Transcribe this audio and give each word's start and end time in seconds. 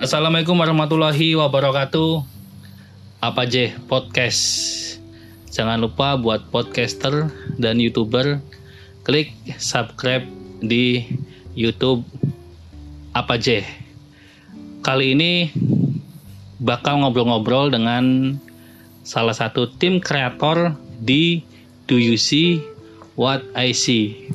Assalamualaikum 0.00 0.56
warahmatullahi 0.56 1.36
wabarakatuh. 1.36 2.24
Apa 3.20 3.44
J 3.44 3.76
podcast. 3.84 4.40
Jangan 5.52 5.76
lupa 5.76 6.16
buat 6.16 6.48
podcaster 6.48 7.28
dan 7.60 7.76
youtuber 7.76 8.40
klik 9.04 9.36
subscribe 9.60 10.24
di 10.64 11.04
YouTube 11.52 12.00
Apa 13.12 13.36
J. 13.36 13.60
Kali 14.80 15.12
ini 15.12 15.52
bakal 16.56 17.04
ngobrol-ngobrol 17.04 17.68
dengan 17.68 18.36
salah 19.04 19.36
satu 19.36 19.68
tim 19.76 20.00
kreator 20.00 20.80
di 20.96 21.44
Do 21.84 22.00
You 22.00 22.16
See 22.16 22.62
What 23.20 23.44
I 23.52 23.76
See. 23.76 24.32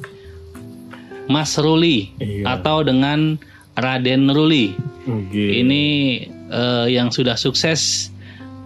Mas 1.25 1.57
Ruli 1.57 2.13
Iya. 2.21 2.53
atau 2.61 2.85
dengan 2.85 3.41
Raden 3.73 4.29
Ruli. 4.29 4.77
Oke. 5.05 5.45
Ini 5.55 5.83
eh, 6.49 6.87
yang 6.89 7.09
sudah 7.09 7.33
sukses 7.33 8.09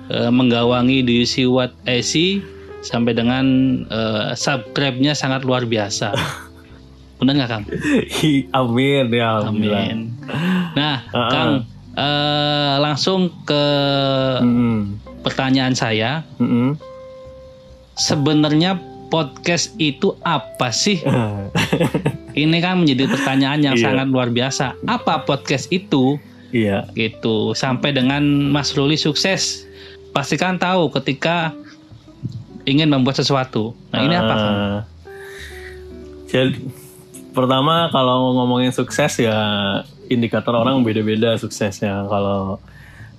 eh, 0.07 0.29
menggawangi 0.29 1.01
Do 1.01 1.11
You 1.11 1.23
See 1.23 1.43
What 1.43 1.75
I 1.83 1.99
See 1.99 2.39
sampai 2.79 3.11
dengan 3.11 3.45
eh, 3.85 4.31
subscribe-nya 4.33 5.11
sangat 5.11 5.43
luar 5.43 5.63
biasa. 5.63 6.15
Benar 7.19 7.35
nggak 7.35 7.49
Kang? 7.49 7.63
Amin 8.53 9.05
ya 9.09 9.27
alhamdulillah. 9.37 9.83
Amin. 9.85 9.99
Nah, 10.73 11.03
Ah. 11.11 11.27
Kang 11.27 11.51
eh, 11.93 12.75
langsung 12.79 13.27
ke 13.43 13.63
Mm-mm. 14.39 14.95
pertanyaan 15.19 15.75
saya. 15.75 16.23
Mm-mm. 16.39 16.79
Sebenarnya 17.93 18.79
podcast 19.11 19.75
itu 19.75 20.15
apa 20.23 20.71
sih? 20.71 21.03
Ini 22.33 22.57
kan 22.61 22.81
menjadi 22.81 23.09
pertanyaan 23.09 23.59
yang 23.61 23.75
Iya. 23.75 23.85
sangat 23.89 24.07
luar 24.09 24.29
biasa. 24.29 24.77
Apa 24.85 25.25
podcast 25.25 25.69
itu? 25.69 26.17
Iya. 26.49 26.89
gitu 26.97 27.53
sampai 27.53 27.93
dengan 27.93 28.25
Mas 28.49 28.73
Ruli 28.73 28.97
sukses 28.97 29.69
pastikan 30.17 30.57
tahu 30.57 30.89
ketika 30.89 31.53
ingin 32.65 32.89
membuat 32.89 33.21
sesuatu 33.21 33.77
nah 33.93 34.01
ini 34.01 34.17
apa 34.17 34.33
Kang? 34.33 34.55
Ah. 34.57 34.81
Jadi 36.25 36.57
pertama 37.37 37.93
kalau 37.93 38.33
ngomongin 38.33 38.73
sukses 38.73 39.21
ya 39.21 39.37
indikator 40.09 40.57
orang 40.57 40.81
beda-beda 40.81 41.37
suksesnya. 41.37 42.09
Kalau 42.09 42.57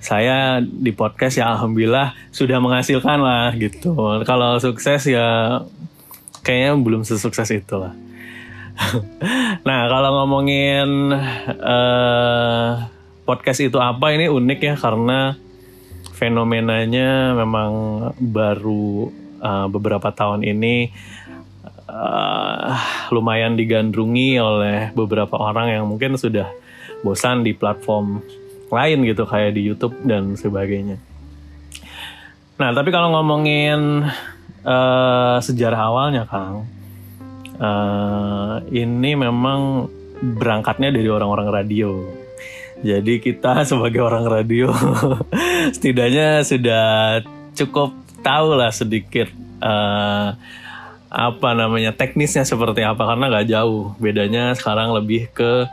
saya 0.03 0.59
di 0.59 0.91
podcast 0.91 1.39
ya 1.39 1.55
alhamdulillah 1.55 2.11
sudah 2.35 2.59
menghasilkan 2.59 3.19
lah 3.23 3.55
gitu. 3.55 3.95
Kalau 4.27 4.59
sukses 4.59 5.07
ya 5.07 5.63
kayaknya 6.43 6.75
belum 6.83 7.07
sesukses 7.07 7.47
itu 7.55 7.75
lah. 7.79 7.95
nah 9.69 9.81
kalau 9.87 10.11
ngomongin 10.23 11.13
eh, 11.49 12.69
podcast 13.29 13.61
itu 13.63 13.79
apa 13.79 14.13
ini 14.17 14.27
unik 14.27 14.61
ya 14.61 14.75
karena 14.75 15.37
fenomenanya 16.17 17.37
memang 17.37 17.73
baru 18.19 19.09
eh, 19.41 19.67
beberapa 19.71 20.09
tahun 20.13 20.45
ini 20.45 20.91
eh, 21.89 22.77
lumayan 23.13 23.55
digandrungi 23.57 24.41
oleh 24.41 24.93
beberapa 24.97 25.37
orang 25.37 25.73
yang 25.73 25.85
mungkin 25.89 26.17
sudah 26.17 26.49
bosan 27.01 27.45
di 27.45 27.57
platform 27.57 28.21
lain 28.71 29.03
gitu 29.03 29.27
kayak 29.27 29.59
di 29.59 29.67
YouTube 29.67 29.99
dan 30.07 30.39
sebagainya. 30.39 31.01
Nah 32.61 32.71
tapi 32.77 32.93
kalau 32.93 33.13
ngomongin 33.19 34.05
eh, 34.63 35.37
sejarah 35.41 35.81
awalnya 35.91 36.23
Kang, 36.29 36.80
eh, 37.61 38.55
ini 38.73 39.11
memang 39.15 39.87
berangkatnya 40.21 40.93
dari 40.93 41.09
orang-orang 41.09 41.49
radio. 41.53 42.05
Jadi 42.81 43.21
kita 43.21 43.63
sebagai 43.71 44.01
orang 44.01 44.25
radio 44.25 44.73
setidaknya 45.75 46.45
sudah 46.45 47.21
cukup 47.53 47.93
tahu 48.25 48.57
lah 48.57 48.73
sedikit 48.73 49.29
eh, 49.61 50.29
apa 51.11 51.51
namanya 51.59 51.91
teknisnya 51.91 52.47
seperti 52.47 52.87
apa 52.87 53.03
karena 53.03 53.27
nggak 53.27 53.51
jauh 53.51 53.99
bedanya 53.99 54.55
sekarang 54.55 54.95
lebih 54.95 55.27
ke 55.35 55.67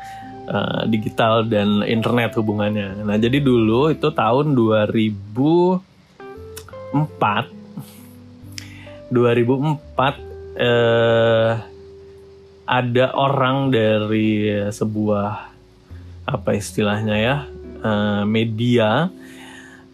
eh, 0.50 0.82
digital 0.92 1.48
dan 1.48 1.88
internet 1.88 2.36
hubungannya. 2.36 3.06
Nah 3.06 3.16
jadi 3.16 3.40
dulu 3.40 3.94
itu 3.94 4.12
tahun 4.12 4.58
2004 4.58 7.56
2004 9.08 10.28
eh, 10.58 11.77
ada 12.68 13.16
orang 13.16 13.72
dari 13.72 14.52
sebuah 14.68 15.56
apa 16.28 16.50
istilahnya 16.52 17.16
ya 17.16 17.36
eh, 17.82 18.24
media. 18.28 19.08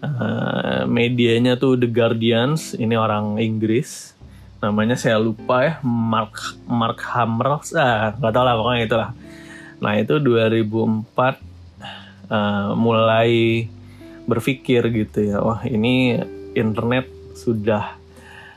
Eh, 0.03 0.83
medianya 0.83 1.55
tuh 1.55 1.79
The 1.79 1.87
Guardians 1.87 2.75
ini 2.75 2.97
orang 2.97 3.39
Inggris. 3.39 4.11
Namanya 4.59 4.99
saya 4.99 5.15
lupa 5.21 5.63
ya 5.63 5.73
Mark 5.85 6.59
Mark 6.67 6.99
Hamers 7.13 7.71
ah 7.77 8.11
nggak 8.17 8.33
tahu 8.33 8.43
lah 8.43 8.55
pokoknya 8.59 8.83
itulah. 8.83 9.09
Nah 9.79 9.93
itu 9.95 10.19
2004 10.19 11.39
eh, 12.27 12.69
mulai 12.75 13.31
berpikir 14.23 14.87
gitu 14.91 15.19
ya 15.19 15.43
wah 15.43 15.59
ini 15.67 16.15
internet 16.55 17.11
sudah 17.35 17.99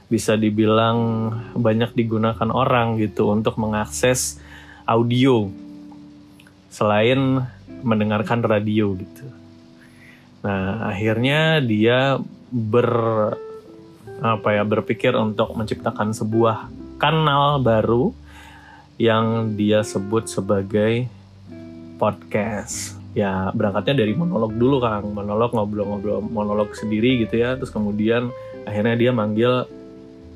bisa 0.06 0.39
dibilang 0.39 1.31
banyak 1.59 1.91
digunakan 1.99 2.50
orang 2.55 2.99
gitu 3.03 3.34
untuk 3.34 3.59
mengakses 3.59 4.39
audio 4.87 5.50
selain 6.71 7.43
mendengarkan 7.83 8.47
radio 8.47 8.94
gitu. 8.94 9.27
Nah, 10.47 10.94
akhirnya 10.94 11.59
dia 11.59 12.22
ber 12.55 12.91
apa 14.22 14.49
ya 14.55 14.62
berpikir 14.65 15.12
untuk 15.19 15.53
menciptakan 15.59 16.15
sebuah 16.15 16.71
kanal 16.97 17.61
baru 17.61 18.15
yang 18.97 19.59
dia 19.59 19.84
sebut 19.84 20.31
sebagai 20.31 21.11
podcast. 22.00 22.97
Ya, 23.17 23.49
berangkatnya 23.53 24.05
dari 24.05 24.12
monolog 24.12 24.53
dulu, 24.56 24.77
Kang. 24.81 25.09
Monolog 25.12 25.53
ngobrol-ngobrol 25.56 26.21
monolog 26.21 26.77
sendiri 26.77 27.25
gitu 27.25 27.41
ya. 27.41 27.56
Terus 27.56 27.73
kemudian 27.73 28.28
akhirnya 28.69 28.97
dia 28.97 29.11
manggil 29.12 29.65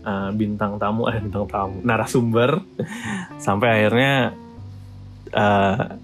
uh, 0.05 0.31
bintang 0.34 0.78
tamu, 0.81 1.09
eh 1.09 1.19
bintang 1.21 1.47
tamu, 1.49 1.81
narasumber 1.83 2.61
sampai 3.44 3.69
akhirnya 3.81 4.34
uh, 5.34 5.97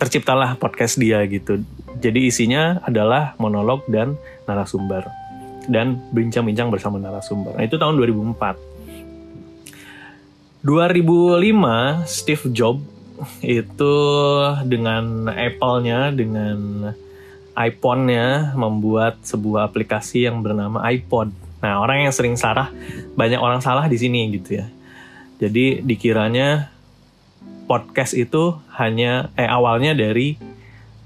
terciptalah 0.00 0.56
podcast 0.56 0.96
dia 0.96 1.20
gitu. 1.28 1.60
Jadi 2.00 2.32
isinya 2.32 2.80
adalah 2.86 3.36
monolog 3.36 3.84
dan 3.90 4.16
narasumber 4.48 5.04
dan 5.68 6.00
bincang-bincang 6.10 6.72
bersama 6.72 6.96
narasumber. 6.96 7.52
Nah, 7.54 7.64
itu 7.66 7.76
tahun 7.76 8.00
2004. 8.00 8.56
2005 10.64 12.04
Steve 12.04 12.44
Jobs 12.52 12.84
itu 13.44 13.96
dengan 14.64 15.28
Apple-nya 15.28 16.08
dengan 16.12 16.90
iPhone-nya 17.56 18.56
membuat 18.56 19.20
sebuah 19.20 19.68
aplikasi 19.68 20.24
yang 20.24 20.40
bernama 20.40 20.80
iPod. 20.88 21.28
Nah, 21.60 21.80
orang 21.80 22.08
yang 22.08 22.12
sering 22.12 22.36
salah 22.40 22.72
banyak 23.14 23.40
orang 23.40 23.60
salah 23.60 23.84
di 23.86 24.00
sini 24.00 24.32
gitu 24.36 24.60
ya. 24.60 24.66
Jadi 25.40 25.80
dikiranya 25.84 26.68
podcast 27.68 28.16
itu 28.16 28.56
hanya 28.76 29.28
eh 29.36 29.48
awalnya 29.48 29.96
dari 29.96 30.36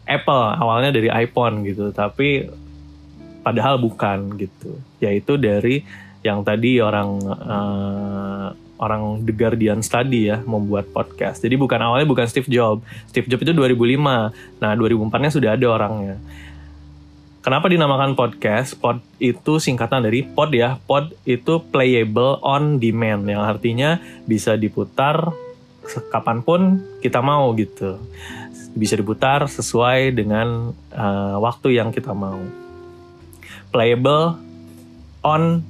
Apple, 0.04 0.46
awalnya 0.58 0.94
dari 0.94 1.08
iPhone 1.10 1.64
gitu, 1.66 1.90
tapi 1.90 2.46
padahal 3.42 3.78
bukan 3.78 4.38
gitu. 4.38 4.78
Yaitu 5.02 5.36
dari 5.36 5.84
yang 6.24 6.40
tadi 6.40 6.80
orang 6.80 7.20
eh, 7.24 8.48
orang 8.80 9.22
The 9.22 9.32
Guardian 9.32 9.80
tadi 9.84 10.30
ya 10.30 10.42
membuat 10.42 10.90
podcast. 10.90 11.42
Jadi 11.42 11.54
bukan 11.54 11.78
awalnya 11.78 12.08
bukan 12.08 12.26
Steve 12.26 12.50
Jobs. 12.50 12.82
Steve 13.10 13.30
Jobs 13.30 13.46
itu 13.46 13.54
2005. 13.54 14.34
Nah, 14.58 14.72
2004-nya 14.74 15.30
sudah 15.30 15.50
ada 15.54 15.66
orangnya. 15.70 16.16
Kenapa 17.44 17.68
dinamakan 17.68 18.16
podcast? 18.16 18.72
Pod 18.80 19.04
itu 19.20 19.60
singkatan 19.60 20.00
dari 20.00 20.24
pod 20.24 20.48
ya. 20.48 20.80
Pod 20.88 21.12
itu 21.28 21.60
playable 21.60 22.40
on 22.40 22.80
demand 22.80 23.28
yang 23.28 23.44
artinya 23.44 24.00
bisa 24.24 24.56
diputar 24.56 25.28
kapan 26.08 26.40
pun 26.40 26.80
kita 27.04 27.20
mau 27.20 27.52
gitu. 27.52 28.00
Bisa 28.72 28.96
diputar 28.96 29.44
sesuai 29.44 30.16
dengan 30.16 30.72
uh, 30.96 31.36
waktu 31.36 31.76
yang 31.76 31.92
kita 31.92 32.16
mau. 32.16 32.40
Playable 33.68 34.40
on 35.20 35.60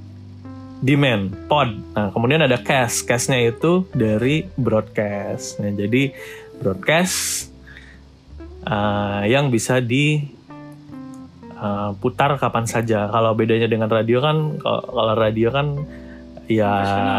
demand, 0.78 1.34
pod. 1.50 1.74
Nah, 1.98 2.14
kemudian 2.14 2.46
ada 2.46 2.54
cast. 2.62 3.02
Castnya 3.02 3.50
itu 3.50 3.82
dari 3.90 4.46
broadcast. 4.54 5.58
Nah, 5.58 5.74
jadi 5.74 6.14
broadcast 6.62 7.50
uh, 8.62 9.26
yang 9.26 9.50
bisa 9.50 9.82
di 9.82 10.33
uh, 11.64 11.90
putar 11.96 12.36
kapan 12.36 12.68
saja. 12.68 13.08
Kalau 13.08 13.32
bedanya 13.32 13.64
dengan 13.64 13.88
radio 13.88 14.20
kan, 14.20 14.60
kalau 14.60 15.14
radio 15.16 15.48
kan 15.48 15.80
ya 16.44 16.68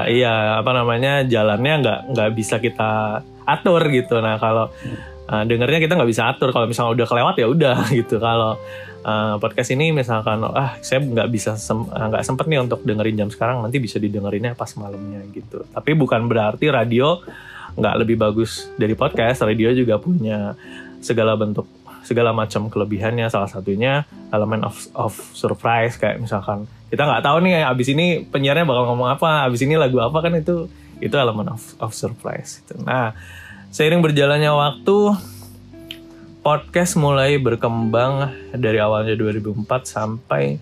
iya 0.05 0.61
apa 0.61 0.69
namanya 0.69 1.25
jalannya 1.25 1.73
nggak 1.81 1.99
nggak 2.13 2.29
bisa 2.37 2.61
kita 2.61 3.21
atur 3.49 3.81
gitu. 3.89 4.21
Nah 4.21 4.37
kalau 4.37 4.69
uh, 5.29 5.43
dengernya 5.45 5.81
kita 5.81 5.97
nggak 5.97 6.11
bisa 6.13 6.29
atur. 6.29 6.53
Kalau 6.53 6.69
misalnya 6.69 6.93
udah 6.93 7.07
kelewat 7.09 7.35
ya 7.41 7.47
udah 7.49 7.77
gitu. 7.99 8.21
Kalau 8.21 8.61
uh, 9.01 9.35
podcast 9.41 9.73
ini 9.73 9.89
misalkan 9.89 10.45
ah 10.45 10.77
saya 10.85 11.01
nggak 11.01 11.29
bisa 11.33 11.57
sem- 11.57 11.89
nggak 11.89 12.21
sempet 12.21 12.45
nih 12.45 12.61
untuk 12.61 12.85
dengerin 12.85 13.25
jam 13.25 13.29
sekarang 13.33 13.65
nanti 13.65 13.81
bisa 13.81 13.97
didengerinnya 13.97 14.53
pas 14.53 14.69
malamnya 14.77 15.25
gitu. 15.33 15.65
Tapi 15.73 15.97
bukan 15.97 16.29
berarti 16.29 16.69
radio 16.69 17.17
nggak 17.75 17.95
lebih 18.05 18.15
bagus 18.21 18.69
dari 18.77 18.93
podcast. 18.93 19.41
Radio 19.41 19.73
juga 19.73 19.97
punya 19.97 20.53
segala 21.01 21.37
bentuk 21.37 21.69
segala 22.05 22.31
macam 22.31 22.69
kelebihannya 22.69 23.25
salah 23.33 23.49
satunya 23.49 24.05
elemen 24.29 24.61
of 24.61 24.77
of 24.93 25.17
surprise 25.33 25.97
kayak 25.97 26.21
misalkan 26.21 26.69
kita 26.93 27.01
nggak 27.01 27.25
tahu 27.25 27.41
nih 27.41 27.65
abis 27.65 27.91
ini 27.91 28.21
penyiarnya 28.29 28.63
bakal 28.63 28.93
ngomong 28.93 29.09
apa 29.17 29.49
abis 29.49 29.65
ini 29.65 29.73
lagu 29.73 29.97
apa 29.97 30.21
kan 30.21 30.37
itu 30.37 30.69
itu 31.01 31.15
elemen 31.17 31.49
of 31.49 31.73
of 31.81 31.91
surprise 31.97 32.61
gitu. 32.61 32.77
nah 32.85 33.17
seiring 33.73 34.05
berjalannya 34.05 34.53
waktu 34.53 35.17
podcast 36.45 36.93
mulai 37.01 37.41
berkembang 37.41 38.29
dari 38.53 38.77
awalnya 38.77 39.17
2004 39.17 39.65
sampai 39.81 40.61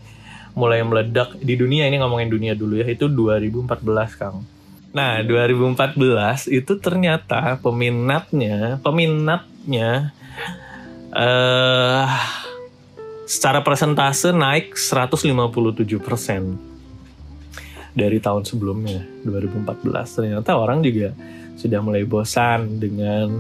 mulai 0.56 0.80
meledak 0.80 1.36
di 1.44 1.60
dunia 1.60 1.92
ini 1.92 2.00
ngomongin 2.00 2.32
dunia 2.32 2.54
dulu 2.56 2.80
ya 2.80 2.88
itu 2.88 3.12
2014 3.12 3.84
Kang. 4.16 4.48
Nah 4.94 5.20
2014 5.26 6.48
itu 6.54 6.74
ternyata 6.80 7.60
peminatnya 7.60 8.80
peminatnya 8.80 10.14
eh 11.14 12.10
secara 13.24 13.64
persentase 13.64 14.36
naik 14.36 14.76
157 14.76 15.32
persen 16.04 16.60
dari 17.94 18.18
tahun 18.18 18.44
sebelumnya 18.44 19.06
2014 19.24 20.18
ternyata 20.18 20.58
orang 20.58 20.82
juga 20.82 21.14
sudah 21.56 21.80
mulai 21.80 22.04
bosan 22.04 22.82
dengan 22.82 23.40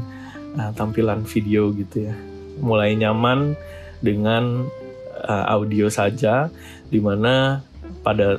uh, 0.55 0.71
tampilan 0.77 1.25
video 1.25 1.73
gitu 1.73 2.09
ya. 2.09 2.15
Mulai 2.61 2.93
nyaman 2.93 3.57
dengan 3.99 4.69
uh, 5.25 5.45
audio 5.49 5.89
saja 5.89 6.53
di 6.93 7.01
mana 7.01 7.65
pada 8.05 8.37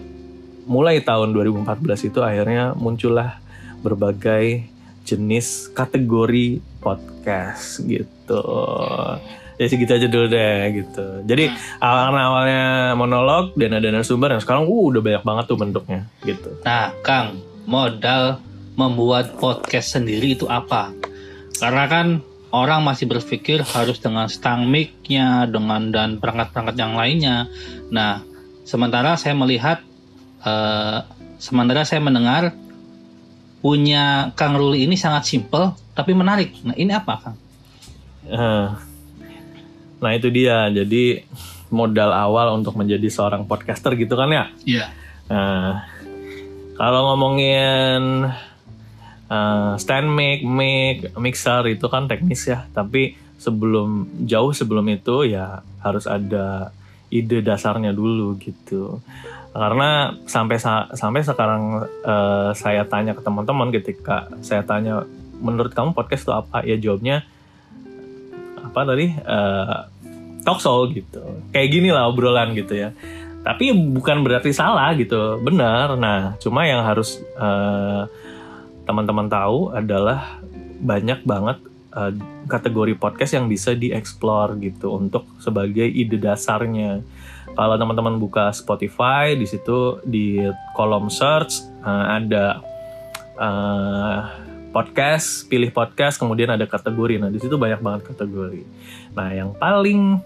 mulai 0.64 1.02
tahun 1.02 1.34
2014 1.34 2.08
itu 2.08 2.22
akhirnya 2.22 2.72
muncullah 2.78 3.42
berbagai 3.82 4.64
jenis 5.04 5.68
kategori 5.76 6.62
podcast 6.80 7.82
gitu 7.84 8.13
ya 9.54 9.66
segitu 9.70 9.92
aja 9.94 10.08
dulu 10.10 10.26
deh 10.26 10.82
gitu 10.82 11.06
jadi 11.28 11.52
awal 11.78 12.10
awalnya 12.10 12.94
monolog 12.98 13.54
dan 13.54 13.76
ada 13.78 13.86
narasumber 13.92 14.34
yang 14.34 14.42
sekarang 14.42 14.66
uh, 14.66 14.84
udah 14.90 15.02
banyak 15.02 15.22
banget 15.22 15.44
tuh 15.46 15.58
bentuknya 15.58 16.02
gitu 16.26 16.54
Nah, 16.64 16.90
Kang, 17.04 17.38
modal 17.68 18.40
membuat 18.74 19.38
podcast 19.38 19.94
sendiri 19.94 20.34
itu 20.34 20.48
apa? 20.50 20.90
Karena 21.60 21.84
kan 21.86 22.06
orang 22.50 22.82
masih 22.82 23.06
berpikir 23.06 23.62
harus 23.62 23.98
dengan 24.02 24.26
stang 24.26 24.66
mic-nya, 24.66 25.46
dengan 25.46 25.92
dan 25.94 26.18
perangkat-perangkat 26.18 26.76
yang 26.78 26.94
lainnya. 26.98 27.46
Nah, 27.92 28.22
sementara 28.66 29.14
saya 29.14 29.36
melihat, 29.38 29.82
eh, 30.42 30.98
sementara 31.38 31.86
saya 31.86 32.02
mendengar 32.02 32.54
punya 33.62 34.34
Kang 34.34 34.58
Ruli 34.58 34.84
ini 34.84 34.98
sangat 34.98 35.28
simpel 35.28 35.72
tapi 35.94 36.12
menarik. 36.12 36.52
Nah, 36.66 36.74
ini 36.74 36.90
apa, 36.90 37.14
Kang? 37.22 37.36
Nah 40.00 40.10
itu 40.12 40.28
dia 40.28 40.68
jadi 40.68 41.24
modal 41.68 42.12
awal 42.12 42.54
untuk 42.54 42.76
menjadi 42.76 43.08
seorang 43.08 43.48
podcaster 43.48 43.96
gitu 43.96 44.14
kan 44.14 44.30
ya 44.30 44.44
Iya. 44.62 44.86
Nah, 45.24 45.80
kalau 46.76 47.14
ngomongin 47.14 48.28
uh, 49.26 49.72
stand 49.80 50.12
mic, 50.12 50.44
mic, 50.44 51.16
mixer 51.16 51.64
itu 51.66 51.88
kan 51.88 52.04
teknis 52.04 52.44
ya. 52.44 52.68
Tapi 52.70 53.16
sebelum 53.40 54.06
jauh 54.28 54.52
sebelum 54.52 54.84
itu 54.92 55.24
ya 55.24 55.64
harus 55.80 56.04
ada 56.04 56.70
ide 57.08 57.40
dasarnya 57.40 57.96
dulu 57.96 58.36
gitu. 58.36 59.00
Karena 59.54 60.12
sampai 60.28 60.58
sa- 60.60 60.90
sampai 60.92 61.24
sekarang 61.24 61.88
uh, 62.04 62.50
saya 62.52 62.84
tanya 62.84 63.16
ke 63.16 63.22
teman-teman 63.24 63.72
ketika 63.72 64.28
saya 64.44 64.60
tanya 64.60 65.08
menurut 65.40 65.72
kamu 65.72 65.96
podcast 65.96 66.28
itu 66.28 66.32
apa? 66.34 66.60
Ya 66.68 66.76
jawabnya 66.76 67.24
apa 68.74 68.80
tadi? 68.90 69.06
Uh, 69.22 69.86
talk 70.42 70.58
show 70.58 70.90
gitu. 70.90 71.22
Kayak 71.54 71.68
gini 71.70 71.94
lah 71.94 72.10
obrolan 72.10 72.58
gitu 72.58 72.74
ya 72.74 72.90
tapi 73.44 73.76
bukan 73.76 74.24
berarti 74.24 74.56
salah 74.56 74.96
gitu 74.96 75.36
benar 75.44 76.00
nah 76.00 76.32
cuma 76.40 76.64
yang 76.64 76.80
harus 76.80 77.20
eh, 77.20 78.02
teman-teman 78.88 79.28
tahu 79.28 79.76
adalah 79.76 80.40
banyak 80.80 81.20
banget 81.28 81.60
eh, 81.92 82.12
kategori 82.48 82.96
podcast 82.96 83.36
yang 83.36 83.46
bisa 83.46 83.76
dieksplor 83.76 84.56
gitu 84.64 84.96
untuk 84.96 85.28
sebagai 85.44 85.84
ide 85.84 86.16
dasarnya 86.16 87.04
kalau 87.52 87.76
teman-teman 87.76 88.16
buka 88.16 88.48
Spotify 88.50 89.36
di 89.36 89.44
situ 89.44 90.00
di 90.08 90.40
kolom 90.72 91.12
search 91.12 91.68
eh, 91.84 92.04
ada 92.16 92.64
eh, 93.36 94.20
podcast 94.74 95.46
pilih 95.46 95.70
podcast 95.70 96.18
kemudian 96.18 96.50
ada 96.50 96.66
kategori. 96.66 97.22
Nah 97.22 97.30
di 97.30 97.38
situ 97.38 97.54
banyak 97.54 97.78
banget 97.78 98.10
kategori. 98.10 98.66
Nah 99.14 99.30
yang 99.30 99.54
paling 99.54 100.18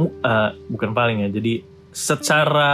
eh, 0.00 0.50
bukan 0.72 0.90
paling 0.96 1.20
ya 1.20 1.28
jadi 1.28 1.60
secara 1.92 2.72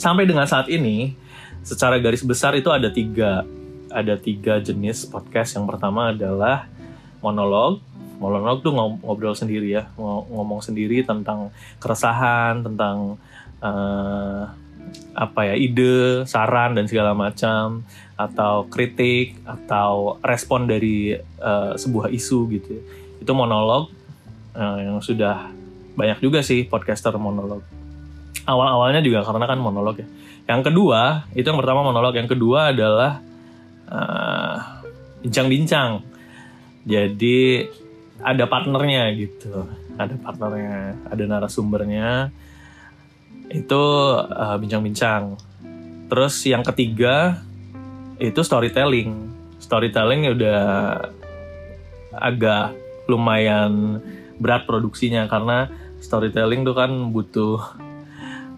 sampai 0.00 0.24
dengan 0.24 0.48
saat 0.48 0.72
ini 0.72 1.12
secara 1.60 2.00
garis 2.00 2.24
besar 2.24 2.56
itu 2.56 2.72
ada 2.72 2.88
tiga 2.88 3.44
ada 3.92 4.16
tiga 4.16 4.56
jenis 4.56 5.04
podcast. 5.04 5.60
Yang 5.60 5.76
pertama 5.76 6.16
adalah 6.16 6.64
monolog. 7.20 7.84
Monolog 8.18 8.64
tuh 8.66 8.74
ngobrol 8.74 9.36
sendiri 9.36 9.78
ya 9.78 9.92
ngo- 9.94 10.26
ngomong 10.32 10.64
sendiri 10.64 11.04
tentang 11.04 11.52
keresahan 11.78 12.64
tentang 12.64 13.20
eh, 13.60 14.44
apa 15.14 15.52
ya 15.52 15.54
ide 15.54 16.24
saran 16.24 16.76
dan 16.78 16.86
segala 16.86 17.12
macam 17.14 17.82
atau 18.18 18.66
kritik 18.66 19.38
atau 19.46 20.18
respon 20.22 20.66
dari 20.66 21.14
eh, 21.18 21.72
sebuah 21.78 22.10
isu 22.10 22.38
gitu 22.54 22.74
itu 23.18 23.32
monolog 23.34 23.90
eh, 24.54 24.78
yang 24.88 24.98
sudah 25.02 25.50
banyak 25.98 26.18
juga 26.22 26.42
sih 26.42 26.66
podcaster 26.66 27.14
monolog 27.18 27.62
awal-awalnya 28.48 29.04
juga 29.04 29.20
karena 29.28 29.44
kan 29.44 29.60
monolog 29.60 30.00
ya. 30.00 30.08
Yang 30.48 30.72
kedua, 30.72 31.28
itu 31.36 31.44
yang 31.44 31.60
pertama 31.60 31.84
monolog. 31.84 32.16
Yang 32.16 32.32
kedua 32.32 32.72
adalah 32.72 33.20
eh, 33.92 34.56
bincang-bincang. 35.20 36.00
Jadi 36.88 37.68
ada 38.24 38.48
partnernya 38.48 39.12
gitu. 39.12 39.68
Ada 40.00 40.16
partnernya, 40.16 40.96
ada 41.12 41.24
narasumbernya. 41.28 42.32
Itu 43.48 43.82
eh, 44.18 44.56
bincang-bincang. 44.60 45.36
Terus 46.08 46.34
yang 46.48 46.64
ketiga 46.64 47.40
itu 48.18 48.40
storytelling. 48.40 49.28
Storytelling 49.60 50.20
ya 50.26 50.32
udah 50.32 50.60
agak 52.18 52.74
lumayan 53.08 54.02
berat 54.38 54.64
produksinya 54.68 55.26
karena 55.26 55.68
storytelling 55.98 56.62
tuh 56.62 56.76
kan 56.76 56.90
butuh 57.10 57.58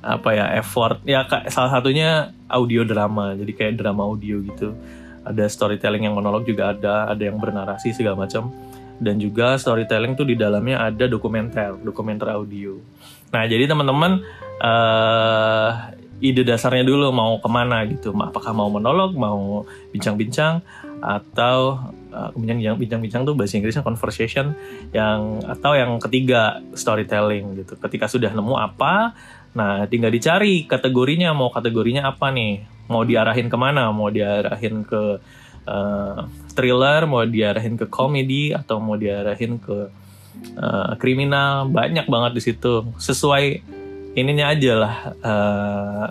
apa 0.00 0.32
ya 0.32 0.46
effort 0.56 1.04
ya 1.04 1.28
salah 1.52 1.76
satunya 1.76 2.32
audio 2.48 2.88
drama 2.88 3.36
jadi 3.36 3.52
kayak 3.52 3.74
drama 3.76 4.08
audio 4.08 4.40
gitu 4.40 4.72
ada 5.20 5.44
storytelling 5.44 6.08
yang 6.08 6.16
monolog 6.16 6.48
juga 6.48 6.72
ada 6.72 7.12
ada 7.12 7.20
yang 7.20 7.36
bernarasi 7.36 7.92
segala 7.92 8.24
macam 8.24 8.48
dan 9.00 9.20
juga 9.20 9.60
storytelling 9.60 10.16
tuh 10.16 10.24
di 10.24 10.40
dalamnya 10.40 10.88
ada 10.88 11.04
dokumenter 11.04 11.76
dokumenter 11.84 12.32
audio 12.32 12.80
nah 13.30 13.42
jadi 13.46 13.70
teman-teman 13.70 14.22
eh 14.60 15.70
ide 16.20 16.44
dasarnya 16.44 16.84
dulu 16.84 17.08
mau 17.16 17.40
ke 17.40 17.48
mana 17.48 17.88
gitu 17.88 18.12
apakah 18.12 18.52
mau 18.52 18.68
monolog 18.68 19.16
mau 19.16 19.64
bincang-bincang 19.88 20.60
atau 21.00 21.80
eh, 22.12 22.28
bincang 22.36 22.76
bincang-bincang 22.76 23.24
tuh 23.24 23.32
bahasa 23.32 23.56
Inggrisnya 23.56 23.80
conversation 23.80 24.52
yang 24.92 25.40
atau 25.48 25.72
yang 25.72 25.96
ketiga 25.96 26.60
storytelling 26.76 27.64
gitu 27.64 27.80
ketika 27.80 28.04
sudah 28.04 28.36
nemu 28.36 28.52
apa 28.52 29.16
Nah, 29.50 29.82
tinggal 29.90 30.14
dicari 30.14 30.62
kategorinya, 30.66 31.34
mau 31.34 31.50
kategorinya 31.50 32.14
apa 32.14 32.30
nih? 32.30 32.62
Mau 32.86 33.02
diarahin 33.02 33.50
ke 33.50 33.56
mana? 33.58 33.90
Mau 33.90 34.10
diarahin 34.10 34.86
ke 34.86 35.18
eh, 35.66 36.18
thriller, 36.54 37.06
mau 37.10 37.26
diarahin 37.26 37.74
ke 37.74 37.90
komedi, 37.90 38.54
atau 38.54 38.78
mau 38.78 38.94
diarahin 38.94 39.58
ke 39.58 39.90
eh, 40.56 40.92
kriminal? 40.98 41.68
Banyak 41.68 42.06
banget 42.06 42.32
di 42.36 42.42
situ. 42.42 42.86
Sesuai 42.96 43.62
ininya 44.14 44.50
aja 44.50 44.72
lah. 44.76 44.94
eh, 45.20 46.06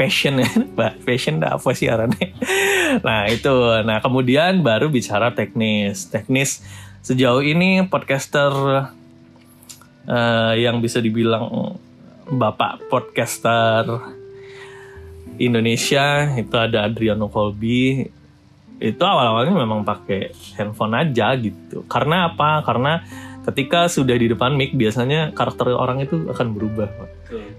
passion 0.00 0.40
ya, 0.40 0.48
Mbak. 0.76 1.04
passion 1.04 1.36
apa 1.44 1.70
sih 1.76 1.88
arahnya? 1.88 2.32
nah 3.06 3.28
itu. 3.28 3.52
Nah 3.84 4.00
kemudian 4.00 4.64
baru 4.64 4.88
bicara 4.88 5.32
teknis. 5.32 6.08
Teknis 6.08 6.64
sejauh 7.04 7.44
ini 7.44 7.84
podcaster 7.88 8.52
eh, 10.08 10.54
yang 10.60 10.80
bisa 10.80 11.00
dibilang 11.00 11.76
bapak 12.30 12.86
podcaster 12.88 13.84
Indonesia 15.40 16.36
itu 16.36 16.54
ada 16.54 16.84
Adriano 16.84 17.26
Colby 17.32 18.06
itu 18.80 19.02
awal-awalnya 19.04 19.52
memang 19.52 19.84
pakai 19.84 20.32
handphone 20.56 20.96
aja 20.96 21.36
gitu. 21.36 21.84
Karena 21.84 22.32
apa? 22.32 22.64
Karena 22.64 23.04
ketika 23.40 23.88
sudah 23.88 24.16
di 24.16 24.28
depan 24.28 24.52
mic 24.52 24.76
biasanya 24.76 25.32
karakter 25.32 25.72
orang 25.72 26.04
itu 26.04 26.28
akan 26.28 26.52
berubah 26.52 26.88
Pak. 26.92 27.10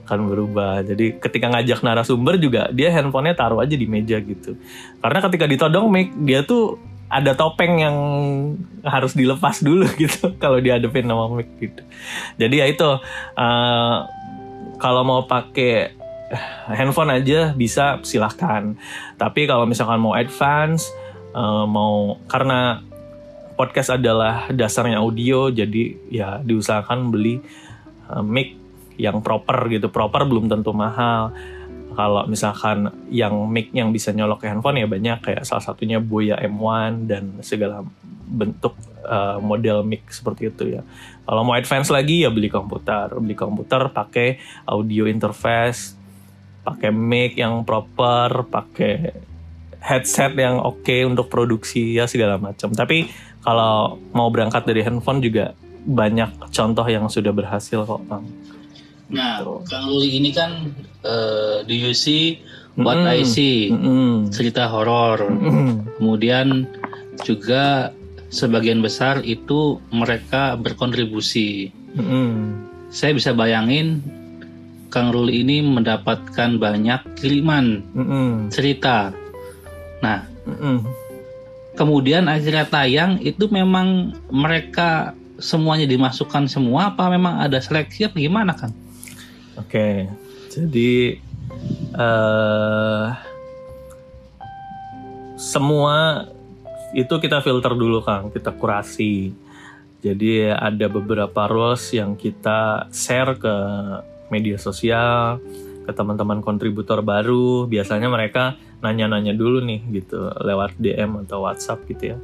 akan 0.05 0.19
berubah. 0.27 0.83
Jadi 0.83 1.17
ketika 1.17 1.47
ngajak 1.47 1.79
narasumber 1.81 2.35
juga 2.37 2.67
dia 2.75 2.91
handphonenya 2.91 3.33
taruh 3.39 3.63
aja 3.63 3.73
di 3.73 3.87
meja 3.87 4.19
gitu. 4.19 4.59
Karena 4.99 5.19
ketika 5.23 5.45
ditodong 5.47 5.87
mic 5.87 6.11
dia 6.21 6.43
tuh 6.43 6.77
ada 7.11 7.35
topeng 7.35 7.83
yang 7.83 7.97
harus 8.87 9.11
dilepas 9.15 9.59
dulu 9.59 9.87
gitu 10.01 10.35
kalau 10.37 10.59
dihadapin 10.59 11.07
sama 11.07 11.31
mic 11.33 11.49
gitu. 11.57 11.83
Jadi 12.37 12.55
ya 12.61 12.65
itu 12.69 12.89
uh, 13.39 13.97
kalau 14.77 15.01
mau 15.03 15.25
pakai 15.25 15.97
handphone 16.71 17.11
aja 17.11 17.51
bisa 17.55 17.99
silahkan. 18.03 18.75
Tapi 19.19 19.47
kalau 19.47 19.67
misalkan 19.67 19.99
mau 19.99 20.15
advance 20.15 20.87
uh, 21.35 21.67
mau 21.67 22.19
karena 22.27 22.83
podcast 23.61 23.93
adalah 23.93 24.49
dasarnya 24.49 24.97
audio 24.97 25.53
jadi 25.53 25.93
ya 26.09 26.41
diusahakan 26.41 27.13
beli 27.13 27.37
uh, 28.09 28.25
mic 28.25 28.57
yang 28.97 29.21
proper 29.21 29.69
gitu. 29.69 29.93
Proper 29.93 30.25
belum 30.25 30.49
tentu 30.49 30.73
mahal. 30.73 31.29
Kalau 31.93 32.25
misalkan 32.25 32.89
yang 33.13 33.45
mic 33.53 33.69
yang 33.69 33.93
bisa 33.93 34.09
nyolok 34.09 34.41
ke 34.41 34.49
handphone 34.49 34.81
ya 34.81 34.89
banyak 34.89 35.21
kayak 35.21 35.45
salah 35.45 35.61
satunya 35.61 36.01
Boya 36.01 36.41
M1 36.41 37.05
dan 37.05 37.37
segala 37.45 37.85
bentuk 38.25 38.73
uh, 39.05 39.37
model 39.37 39.85
mic 39.85 40.09
seperti 40.09 40.49
itu 40.49 40.81
ya. 40.81 40.81
Kalau 41.29 41.45
mau 41.45 41.53
advance 41.53 41.93
lagi 41.93 42.25
ya 42.25 42.33
beli 42.33 42.49
komputer. 42.49 43.13
Beli 43.21 43.37
komputer 43.37 43.93
pakai 43.93 44.41
audio 44.65 45.05
interface 45.05 46.01
pakai 46.61 46.89
mic 46.89 47.37
yang 47.37 47.61
proper 47.65 48.45
pakai 48.49 49.13
headset 49.81 50.37
yang 50.37 50.61
oke 50.61 50.85
okay 50.85 51.01
untuk 51.03 51.27
produksi 51.27 51.97
ya 51.97 52.05
segala 52.05 52.37
macam. 52.37 52.69
Tapi 52.71 53.09
kalau 53.41 53.97
mau 54.13 54.29
berangkat 54.29 54.65
dari 54.65 54.85
handphone 54.85 55.21
juga 55.21 55.57
banyak 55.81 56.53
contoh 56.53 56.85
yang 56.85 57.09
sudah 57.09 57.33
berhasil 57.33 57.83
kok 57.85 58.01
bang. 58.05 58.25
Nah, 59.11 59.43
gitu. 59.43 59.65
Kang 59.67 59.91
Luli 59.91 60.21
ini 60.21 60.29
kan 60.31 60.71
uh, 61.03 61.65
di 61.67 61.83
UC 61.83 62.05
What 62.79 63.03
mm. 63.03 63.11
I 63.11 63.21
See, 63.27 63.67
mm 63.67 64.31
cerita 64.31 64.71
horor. 64.71 65.27
Mm. 65.27 65.99
Kemudian 65.99 66.47
juga 67.27 67.91
sebagian 68.31 68.79
besar 68.79 69.19
itu 69.27 69.83
mereka 69.91 70.55
berkontribusi. 70.55 71.67
Mm. 71.99 72.63
Saya 72.87 73.11
bisa 73.11 73.35
bayangin 73.35 73.99
Kang 74.87 75.11
Ruli 75.11 75.43
ini 75.43 75.59
mendapatkan 75.59 76.55
banyak 76.55 77.19
kiriman 77.19 77.83
mm 77.91 78.55
cerita. 78.55 79.11
Nah, 79.99 80.23
mm 80.47 81.00
kemudian 81.81 82.29
akhirnya 82.29 82.69
tayang 82.69 83.17
itu 83.25 83.49
memang 83.49 84.13
mereka 84.29 85.17
semuanya 85.41 85.89
dimasukkan 85.89 86.45
semua 86.45 86.93
apa 86.93 87.09
memang 87.09 87.41
ada 87.41 87.57
seleksi 87.57 88.05
apa 88.05 88.21
gimana 88.21 88.53
kan? 88.53 88.69
Oke, 89.57 90.05
jadi 90.53 91.17
uh, 91.97 93.17
semua 95.41 96.29
itu 96.93 97.09
kita 97.17 97.41
filter 97.41 97.73
dulu 97.73 98.05
kang, 98.05 98.29
kita 98.29 98.53
kurasi. 98.53 99.33
Jadi 100.05 100.49
ada 100.53 100.85
beberapa 100.85 101.49
rules 101.49 101.81
yang 101.93 102.13
kita 102.13 102.89
share 102.93 103.37
ke 103.41 103.55
media 104.29 104.61
sosial, 104.61 105.41
ke 105.85 105.91
teman-teman 105.93 106.45
kontributor 106.45 107.01
baru. 107.01 107.65
Biasanya 107.65 108.09
mereka 108.09 108.57
nanya-nanya 108.81 109.37
dulu 109.37 109.61
nih 109.61 109.81
gitu 110.01 110.29
lewat 110.41 110.75
DM 110.81 111.25
atau 111.25 111.45
WhatsApp 111.45 111.85
gitu 111.87 112.13
ya. 112.13 112.17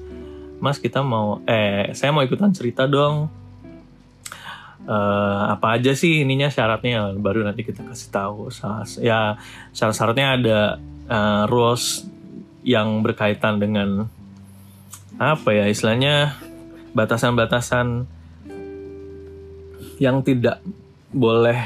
Mas 0.57 0.81
kita 0.81 1.05
mau 1.05 1.41
eh 1.45 1.93
saya 1.93 2.09
mau 2.09 2.25
ikutan 2.25 2.51
cerita 2.51 2.89
dong. 2.89 3.29
Uh, 4.87 5.51
apa 5.51 5.75
aja 5.75 5.91
sih 5.91 6.23
ininya 6.23 6.47
syaratnya 6.47 7.11
baru 7.19 7.43
nanti 7.43 7.59
kita 7.67 7.83
kasih 7.83 8.07
tahu 8.07 8.47
ya 9.03 9.35
syarat-syaratnya 9.75 10.27
ada 10.39 10.59
uh, 11.11 11.43
rules 11.51 12.07
yang 12.63 13.03
berkaitan 13.03 13.59
dengan 13.59 14.07
apa 15.19 15.49
ya 15.51 15.67
istilahnya 15.67 16.39
batasan-batasan 16.95 18.07
yang 19.99 20.23
tidak 20.23 20.63
boleh 21.17 21.57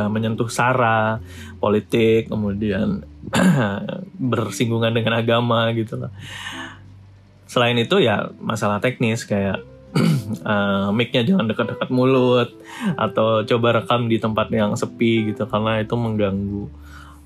uh, 0.00 0.08
menyentuh 0.08 0.48
sara 0.48 1.20
politik 1.60 2.32
kemudian 2.32 3.04
bersinggungan 4.32 4.96
dengan 4.96 5.20
agama 5.20 5.68
gitu 5.76 6.00
lah. 6.00 6.12
Selain 7.44 7.76
itu 7.76 8.00
ya 8.00 8.32
masalah 8.40 8.80
teknis 8.80 9.28
kayak 9.28 9.60
uh, 10.42 10.88
mic-nya 10.96 11.22
jangan 11.22 11.46
dekat-dekat 11.46 11.88
mulut 11.92 12.50
atau 12.96 13.44
coba 13.44 13.84
rekam 13.84 14.08
di 14.08 14.16
tempat 14.16 14.48
yang 14.50 14.72
sepi 14.74 15.30
gitu 15.30 15.44
karena 15.46 15.84
itu 15.84 15.94
mengganggu 15.94 16.64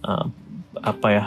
uh, 0.02 0.26
apa 0.82 1.08
ya 1.08 1.24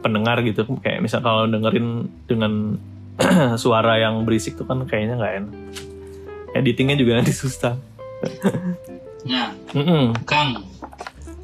pendengar 0.00 0.40
gitu. 0.46 0.64
Kayak 0.80 1.02
misal 1.02 1.20
kalau 1.20 1.50
dengerin 1.50 2.08
dengan 2.30 2.78
suara 3.62 3.98
yang 4.00 4.22
berisik 4.22 4.56
tuh 4.56 4.64
kan 4.64 4.86
kayaknya 4.86 5.18
nggak 5.18 5.34
enak. 5.44 5.54
Editingnya 6.50 6.98
juga 6.98 7.14
nanti 7.14 7.30
susah 7.30 7.78
nah 9.26 9.52
mm 9.74 9.84
-mm. 9.84 10.04
Kang 10.24 10.64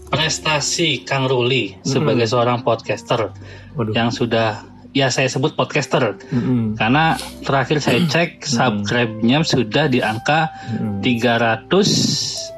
prestasi 0.08 1.02
Kang 1.02 1.26
Ruli 1.26 1.76
sebagai 1.82 2.24
seorang 2.30 2.62
podcaster 2.62 3.34
Waduh. 3.74 3.92
yang 3.92 4.14
sudah 4.14 4.64
ya 4.96 5.12
saya 5.12 5.28
sebut 5.28 5.52
podcaster 5.52 6.16
mm-hmm. 6.16 6.80
karena 6.80 7.20
terakhir 7.44 7.84
saya 7.84 8.00
cek 8.08 8.40
mm-hmm. 8.40 8.56
subscribe-nya 8.56 9.44
sudah 9.44 9.92
di 9.92 10.00
angka 10.00 10.48
mm-hmm. 10.72 11.04
300 11.04 12.56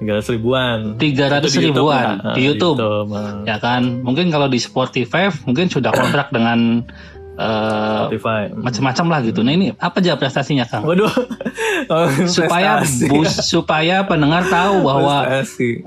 300 0.00 0.34
ribuan 0.34 0.78
300 0.96 1.44
ribuan 1.60 2.18
di 2.34 2.42
YouTube, 2.48 2.80
di 2.80 2.88
YouTube. 2.88 3.46
ya 3.46 3.60
kan 3.60 4.00
mungkin 4.00 4.32
kalau 4.32 4.48
di 4.48 4.58
Spotify 4.58 5.28
mungkin 5.44 5.68
sudah 5.68 5.92
kontrak 5.92 6.32
dengan 6.32 6.88
uh, 7.36 8.08
macam-macam 8.60 9.06
lah 9.08 9.20
gitu. 9.24 9.40
Nah 9.40 9.52
ini 9.54 9.72
apa 9.76 10.00
aja 10.00 10.16
prestasinya 10.18 10.68
kang? 10.68 10.84
Waduh, 10.84 11.08
oh, 11.92 12.08
supaya 12.28 12.84
bus, 12.84 13.32
supaya 13.44 14.04
pendengar 14.04 14.44
tahu 14.48 14.82
bahwa 14.88 15.24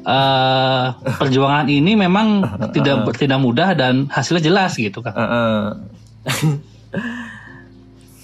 uh, 0.05 0.85
perjuangan 1.21 1.67
ini 1.69 1.93
memang 1.93 2.45
tidak 2.75 3.05
tidak 3.17 3.39
mudah 3.41 3.77
dan 3.77 4.09
hasilnya 4.09 4.43
jelas 4.43 4.77
gitu 4.77 5.01
kang. 5.05 5.13
Uh, 5.13 5.25
uh. 5.25 5.63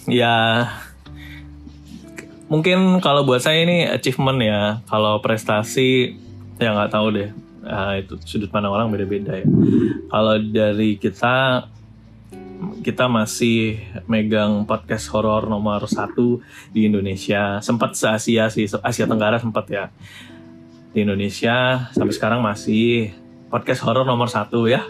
ya 0.09 0.65
mungkin 2.49 2.99
kalau 2.99 3.23
buat 3.23 3.43
saya 3.43 3.63
ini 3.63 3.85
achievement 3.85 4.39
ya. 4.41 4.61
Kalau 4.89 5.21
prestasi 5.21 6.17
ya 6.57 6.73
nggak 6.73 6.93
tahu 6.93 7.07
deh. 7.13 7.29
Uh, 7.61 8.01
itu 8.01 8.17
sudut 8.25 8.49
pandang 8.49 8.73
orang 8.73 8.89
beda-beda 8.89 9.37
ya. 9.37 9.45
Kalau 10.09 10.41
dari 10.41 10.97
kita 10.97 11.69
kita 12.81 13.09
masih 13.09 13.81
megang 14.05 14.65
podcast 14.69 15.09
horor 15.09 15.49
nomor 15.49 15.85
satu 15.89 16.41
di 16.69 16.85
Indonesia. 16.85 17.57
Sempat 17.61 17.97
se 17.97 18.05
Asia 18.05 18.49
sih, 18.53 18.69
Asia 18.69 19.05
Tenggara 19.09 19.41
sempat 19.41 19.65
ya. 19.69 19.89
Di 20.91 21.01
Indonesia 21.01 21.87
sampai 21.95 22.13
sekarang 22.13 22.39
masih 22.43 23.15
podcast 23.49 23.81
horor 23.83 24.05
nomor 24.05 24.29
satu 24.29 24.69
ya. 24.69 24.85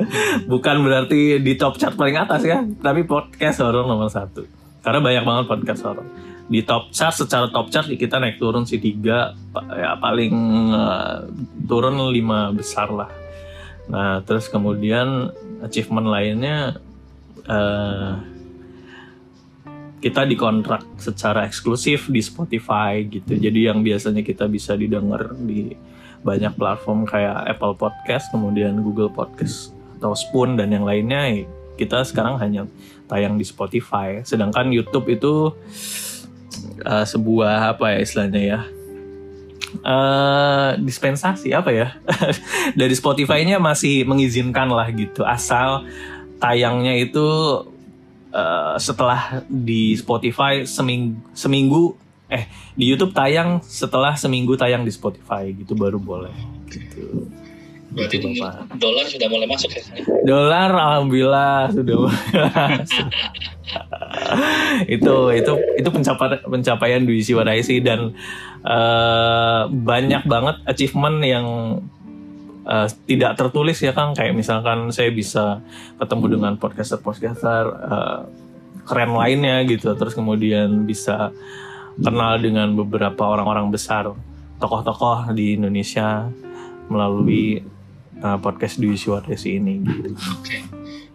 Bukan 0.52 0.84
berarti 0.84 1.40
di 1.40 1.52
top 1.56 1.80
chart 1.80 1.96
paling 1.96 2.20
atas 2.20 2.44
ya, 2.44 2.60
tapi 2.80 3.08
podcast 3.08 3.64
horor 3.64 3.88
nomor 3.88 4.12
satu. 4.12 4.44
Karena 4.84 5.00
banyak 5.00 5.24
banget 5.24 5.44
podcast 5.48 5.80
horor. 5.82 6.06
Di 6.44 6.60
top 6.60 6.92
chart 6.92 7.16
secara 7.16 7.48
top 7.48 7.72
chart 7.72 7.88
kita 7.88 8.20
naik 8.20 8.36
turun 8.36 8.68
sih 8.68 8.76
tiga, 8.76 9.32
ya 9.72 9.96
paling 9.96 10.34
uh, 10.76 11.24
turun 11.64 11.96
lima 12.12 12.52
besar 12.52 12.92
lah. 12.92 13.08
Nah 13.88 14.20
terus 14.24 14.52
kemudian 14.52 15.32
achievement 15.64 16.08
lainnya 16.08 16.76
uh, 17.48 18.20
kita 20.04 20.28
dikontrak 20.28 20.84
secara 21.00 21.48
eksklusif 21.48 22.12
di 22.12 22.20
Spotify 22.20 23.00
gitu. 23.08 23.40
Jadi 23.40 23.72
yang 23.72 23.80
biasanya 23.80 24.20
kita 24.20 24.44
bisa 24.44 24.76
didengar 24.76 25.32
di 25.32 25.72
banyak 26.20 26.52
platform 26.60 27.08
kayak 27.08 27.56
Apple 27.56 27.72
Podcast, 27.76 28.28
kemudian 28.28 28.84
Google 28.84 29.08
Podcast 29.08 29.72
atau 29.96 30.12
Spoon 30.12 30.60
dan 30.60 30.72
yang 30.76 30.84
lainnya 30.84 31.48
kita 31.80 32.04
sekarang 32.04 32.36
hanya 32.36 32.68
tayang 33.08 33.40
di 33.40 33.48
Spotify. 33.48 34.20
Sedangkan 34.28 34.68
YouTube 34.68 35.08
itu 35.08 35.56
uh, 36.84 37.04
sebuah 37.08 37.72
apa 37.72 37.96
ya 37.96 37.98
istilahnya 38.04 38.42
ya? 38.44 38.60
Uh, 39.82 40.78
dispensasi 40.78 41.50
apa 41.50 41.74
ya 41.74 41.98
dari 42.78 42.94
Spotify-nya 42.94 43.58
masih 43.58 44.06
mengizinkan 44.06 44.70
lah 44.70 44.86
gitu 44.94 45.26
asal 45.26 45.82
tayangnya 46.38 46.94
itu 46.98 47.26
uh, 48.34 48.76
setelah 48.76 49.44
di 49.46 49.94
Spotify 49.94 50.66
seminggu, 50.66 51.20
seminggu 51.32 51.84
eh 52.28 52.48
di 52.74 52.88
YouTube 52.88 53.12
tayang 53.12 53.60
setelah 53.62 54.16
seminggu 54.16 54.56
tayang 54.56 54.82
di 54.82 54.90
Spotify 54.90 55.52
gitu 55.52 55.76
baru 55.76 56.00
boleh 56.00 56.34
gitu. 56.72 57.28
Berarti 57.94 58.16
Gitu, 58.18 58.42
dolar 58.74 59.06
sudah 59.06 59.28
mulai 59.30 59.46
masuk 59.46 59.70
ya? 59.70 59.82
Dolar 60.26 60.70
alhamdulillah 60.74 61.70
sudah 61.70 61.96
masuk. 62.10 63.06
itu 64.98 65.14
itu 65.30 65.52
itu 65.78 65.88
pencapaian 65.94 66.42
pencapaian 66.42 67.02
di 67.06 67.22
Wadaisi 67.30 67.78
dan 67.78 68.10
eh, 68.66 69.62
banyak 69.70 70.26
banget 70.26 70.56
achievement 70.66 71.22
yang 71.22 71.46
eh, 72.64 72.88
tidak 73.08 73.36
tertulis 73.36 73.78
ya 73.80 73.92
Kang 73.92 74.16
kayak 74.16 74.34
misalkan 74.34 74.90
saya 74.90 75.12
bisa 75.12 75.60
ketemu 76.00 76.40
dengan 76.40 76.52
podcaster-podcaster 76.56 77.64
eh, 77.70 78.20
keren 78.84 79.12
lainnya 79.16 79.64
gitu 79.64 79.96
terus 79.96 80.12
kemudian 80.12 80.84
bisa 80.84 81.32
kenal 82.00 82.36
dengan 82.42 82.74
beberapa 82.74 83.22
orang-orang 83.24 83.70
besar 83.70 84.10
tokoh-tokoh 84.58 85.32
di 85.36 85.56
Indonesia 85.56 86.28
melalui 86.88 87.62
eh, 88.18 88.38
podcast 88.40 88.80
di 88.80 88.88
Wadaisi 88.90 89.56
ini 89.60 89.80
gitu. 89.84 90.08
Oke. 90.12 90.58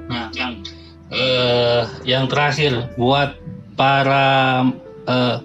Nah, 0.09 0.33
Kang, 0.33 0.65
eh, 1.13 1.83
yang 2.05 2.25
terakhir 2.25 2.93
buat 2.97 3.37
para 3.77 4.65
eh, 5.05 5.37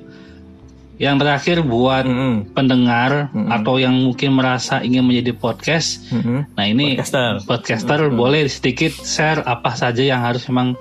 yang 0.95 1.19
terakhir 1.19 1.61
buat 1.61 2.07
Mm-mm. 2.07 2.55
pendengar 2.55 3.29
Mm-mm. 3.31 3.51
atau 3.51 3.77
yang 3.77 3.93
mungkin 3.93 4.31
merasa 4.33 4.79
ingin 4.79 5.03
menjadi 5.03 5.35
podcast. 5.35 6.07
Mm-mm. 6.09 6.47
Nah, 6.51 6.65
ini 6.65 6.95
Podcaster. 6.95 7.43
podcaster 7.45 8.01
Mm-mm. 8.05 8.15
boleh 8.15 8.47
sedikit 8.47 8.95
share 8.95 9.43
apa 9.43 9.75
saja 9.75 10.01
yang 10.01 10.23
harus 10.23 10.47
memang 10.47 10.79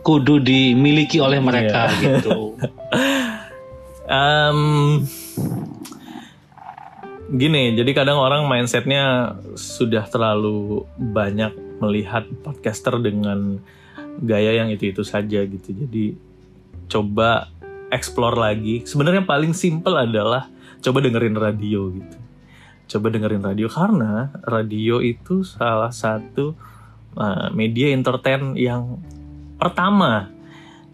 kudu 0.00 0.38
dimiliki 0.38 1.18
oleh 1.18 1.38
mereka 1.38 1.90
Iya. 1.92 2.22
gitu. 2.22 2.54
Em, 4.08 5.04
gini, 7.28 7.76
jadi 7.76 7.90
kadang 7.92 8.16
orang 8.16 8.48
mindsetnya 8.48 9.36
sudah 9.52 10.08
terlalu 10.08 10.88
banyak 10.96 11.52
melihat 11.78 12.24
podcaster 12.40 12.96
dengan 12.98 13.60
gaya 14.18 14.56
yang 14.56 14.72
itu-itu 14.72 15.04
saja 15.04 15.44
gitu. 15.44 15.68
Jadi 15.70 16.16
coba 16.88 17.52
explore 17.88 18.36
lagi. 18.36 18.84
Sebenarnya 18.84 19.24
paling 19.24 19.52
simple 19.56 19.96
adalah 19.96 20.48
coba 20.80 20.98
dengerin 21.02 21.36
radio 21.36 21.90
gitu. 21.92 22.16
Coba 22.88 23.12
dengerin 23.12 23.44
radio 23.44 23.68
karena 23.68 24.32
radio 24.48 25.04
itu 25.04 25.44
salah 25.44 25.92
satu 25.92 26.56
uh, 27.16 27.48
media 27.52 27.92
entertain 27.92 28.56
yang 28.56 28.96
pertama 29.60 30.32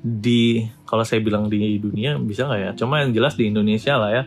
di 0.05 0.69
kalau 0.85 1.01
saya 1.07 1.25
bilang 1.25 1.49
di 1.49 1.79
dunia 1.81 2.19
bisa 2.21 2.45
nggak 2.45 2.61
ya? 2.61 2.71
Cuma 2.77 3.01
yang 3.03 3.15
jelas 3.15 3.39
di 3.39 3.49
Indonesia 3.49 3.97
lah 3.97 4.11
ya. 4.11 4.23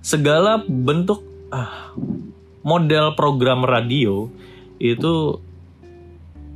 Segala 0.00 0.64
bentuk 0.64 1.20
ah, 1.52 1.92
model 2.64 3.12
program 3.14 3.68
radio 3.68 4.32
itu 4.80 5.36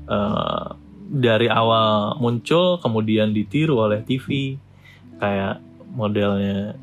eh, 0.08 0.68
dari 1.14 1.46
awal 1.46 2.18
muncul 2.18 2.82
kemudian 2.82 3.30
ditiru 3.30 3.78
oleh 3.86 4.02
TV 4.02 4.58
kayak 5.22 5.62
modelnya 5.94 6.74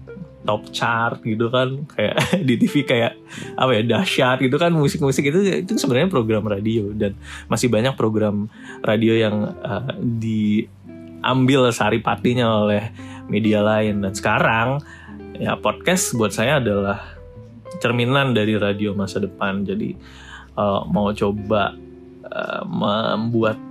top 0.46 0.70
chart 0.74 1.22
gitu 1.22 1.50
kan. 1.54 1.86
Kayak 1.94 2.16
di 2.48 2.56
TV 2.58 2.88
kayak 2.88 3.14
apa 3.58 3.72
ya 3.78 3.82
dahsyat 3.86 4.38
gitu 4.42 4.58
kan. 4.58 4.74
Musik-musik 4.74 5.30
itu 5.30 5.40
itu 5.66 5.74
sebenarnya 5.78 6.10
program 6.10 6.46
radio. 6.46 6.90
Dan 6.94 7.18
masih 7.48 7.70
banyak 7.70 7.94
program 7.98 8.50
radio 8.82 9.14
yang 9.14 9.54
eh, 9.62 9.86
diambil 10.02 11.70
saripatinya 11.70 12.66
oleh 12.66 12.84
media 13.30 13.62
lain. 13.62 14.02
Dan 14.02 14.14
sekarang 14.16 14.82
ya 15.38 15.58
podcast 15.58 16.14
buat 16.18 16.34
saya 16.34 16.62
adalah 16.62 17.18
cerminan 17.82 18.34
dari 18.34 18.58
radio 18.58 18.98
masa 18.98 19.22
depan. 19.22 19.64
Jadi 19.66 19.94
eh, 20.58 20.82
mau 20.90 21.14
coba 21.14 21.76
eh, 22.26 22.64
membuat 22.66 23.71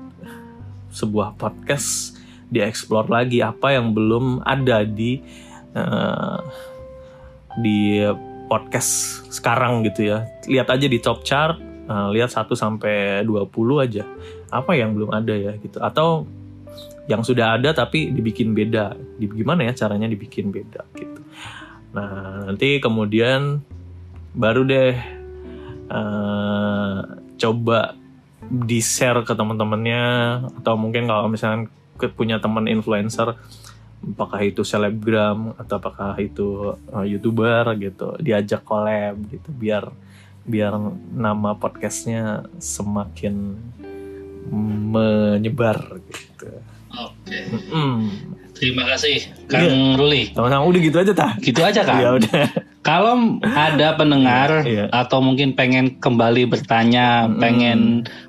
sebuah 0.90 1.38
podcast 1.38 2.18
dieksplor 2.50 3.06
lagi 3.06 3.40
apa 3.40 3.78
yang 3.78 3.94
belum 3.94 4.42
ada 4.42 4.82
di 4.82 5.22
eh, 5.74 6.40
di 7.58 8.02
podcast 8.50 9.22
sekarang 9.30 9.86
gitu 9.86 10.10
ya. 10.10 10.26
Lihat 10.50 10.68
aja 10.74 10.86
di 10.90 10.98
top 10.98 11.22
chart 11.22 11.56
eh, 11.62 12.08
lihat 12.14 12.34
1 12.34 12.50
sampai 12.58 13.22
20 13.22 13.84
aja. 13.86 14.04
Apa 14.50 14.74
yang 14.74 14.98
belum 14.98 15.14
ada 15.14 15.32
ya 15.32 15.54
gitu. 15.62 15.78
Atau 15.78 16.26
yang 17.06 17.22
sudah 17.22 17.58
ada 17.58 17.70
tapi 17.70 18.10
dibikin 18.10 18.54
beda. 18.54 18.98
Gimana 19.18 19.70
ya 19.70 19.72
caranya 19.74 20.10
dibikin 20.10 20.50
beda 20.50 20.82
gitu. 20.98 21.22
Nah 21.94 22.50
nanti 22.50 22.82
kemudian 22.82 23.62
baru 24.34 24.66
deh 24.66 24.94
eh, 25.90 27.00
coba 27.38 27.99
di 28.50 28.82
share 28.82 29.22
ke 29.22 29.32
teman-temannya 29.32 30.04
atau 30.60 30.74
mungkin 30.74 31.06
kalau 31.06 31.30
misalnya 31.30 31.70
punya 32.18 32.42
teman 32.42 32.66
influencer 32.66 33.38
apakah 34.00 34.40
itu 34.42 34.66
selebgram 34.66 35.54
atau 35.54 35.76
apakah 35.78 36.18
itu 36.18 36.74
eh, 36.98 37.14
youtuber 37.14 37.78
gitu 37.78 38.16
diajak 38.18 38.66
collab 38.66 39.20
gitu 39.30 39.48
biar 39.54 39.92
biar 40.42 40.72
nama 41.14 41.54
podcastnya 41.54 42.48
semakin 42.58 43.60
menyebar 44.90 46.00
gitu. 46.10 46.48
Oke. 46.90 47.38
Mm. 47.70 48.08
Terima 48.60 48.84
kasih 48.84 49.24
Kang 49.48 49.96
Ruli. 49.96 50.36
Sama-sama 50.36 50.68
udah 50.68 50.80
gitu 50.84 50.96
aja 51.00 51.12
tah. 51.16 51.32
Gitu 51.40 51.60
aja 51.64 51.80
kan. 51.80 51.96
Ya 52.04 52.10
udah. 52.12 52.44
Kalau 52.80 53.16
ada 53.42 53.92
pendengar 53.92 54.64
Iya. 54.64 54.88
atau 54.88 55.20
mungkin 55.20 55.52
pengen 55.52 55.96
kembali 55.96 56.44
bertanya, 56.44 57.24
Mm. 57.24 57.36
pengen 57.36 57.78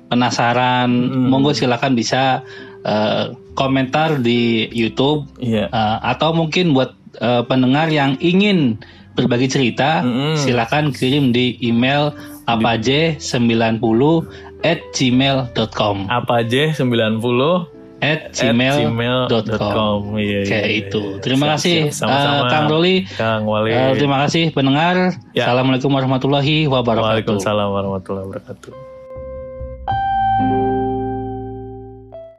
penasaran, 0.08 0.88
Mm. 0.88 1.28
monggo 1.28 1.52
silakan 1.52 1.92
bisa 1.92 2.40
eh, 2.82 3.30
komentar 3.54 4.18
di 4.18 4.66
YouTube 4.68 5.30
Iya. 5.38 5.70
eh, 5.70 5.96
atau 6.02 6.34
mungkin 6.34 6.74
buat 6.74 6.90
eh, 7.14 7.44
pendengar 7.46 7.86
yang 7.86 8.16
ingin 8.18 8.80
berbagi 9.14 9.46
cerita, 9.46 10.00
Mm-mm. 10.02 10.34
silakan 10.34 10.90
kirim 10.90 11.30
di 11.30 11.60
email 11.60 12.10
apaj90 12.48 14.26
at 14.62 14.80
gmail.com 14.90 16.08
Apa 16.08 16.42
aja 16.42 16.72
90 16.72 17.71
at 18.02 18.34
gmail.com 18.34 18.98
gmail.com. 18.98 19.98
Iya, 20.18 20.40
Oke 20.42 20.58
iya, 20.58 20.60
itu. 20.82 21.00
iya. 21.00 21.22
Terima 21.22 21.44
Siap, 21.46 21.54
kasih 21.54 21.76
siap. 21.86 21.98
Sama-sama. 22.02 22.34
eh, 22.34 22.50
Kang 22.50 22.66
Roli. 22.66 22.96
Kang 23.14 23.42
Wali. 23.46 23.70
Eh, 23.70 23.92
terima 23.94 24.16
kasih 24.26 24.50
pendengar. 24.50 24.96
Ya. 25.30 25.46
Assalamualaikum 25.46 25.86
warahmatullahi 25.88 26.66
wabarakatuh. 26.66 27.06
Waalaikumsalam 27.22 27.68
warahmatullahi 27.70 28.26
wabarakatuh. 28.26 28.72